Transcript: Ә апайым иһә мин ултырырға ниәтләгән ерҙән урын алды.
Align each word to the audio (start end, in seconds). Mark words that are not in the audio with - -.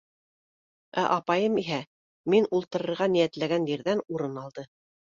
Ә 1.01 1.03
апайым 1.17 1.59
иһә 1.65 1.79
мин 2.35 2.51
ултырырға 2.61 3.11
ниәтләгән 3.19 3.71
ерҙән 3.77 4.07
урын 4.19 4.45
алды. 4.47 4.69